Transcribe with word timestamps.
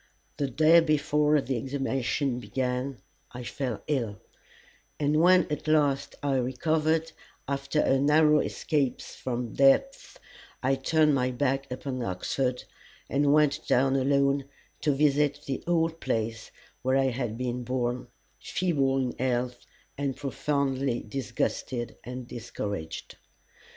The 0.37 0.49
day 0.49 0.79
before 0.79 1.39
the 1.41 1.57
examination 1.57 2.39
began 2.39 2.97
I 3.33 3.43
fell 3.43 3.83
ill; 3.85 4.17
and 4.99 5.21
when 5.21 5.45
at 5.51 5.67
last 5.67 6.15
I 6.23 6.37
recovered, 6.37 7.11
after 7.47 7.81
a 7.81 7.99
narrow 7.99 8.39
escape 8.39 8.99
from 8.99 9.53
death, 9.53 10.17
I 10.63 10.73
turned 10.73 11.13
my 11.13 11.29
back 11.29 11.69
upon 11.71 12.01
Oxford, 12.01 12.63
and 13.11 13.31
went 13.31 13.67
down 13.67 13.95
alone 13.95 14.45
to 14.79 14.91
visit 14.91 15.41
the 15.45 15.63
old 15.67 15.99
place 15.99 16.49
where 16.81 16.97
I 16.97 17.11
had 17.11 17.37
been 17.37 17.63
born, 17.63 18.07
feeble 18.39 18.97
in 18.97 19.15
health 19.19 19.67
and 19.99 20.17
profoundly 20.17 21.01
disgusted 21.03 21.95
and 22.03 22.27
discouraged. 22.27 23.17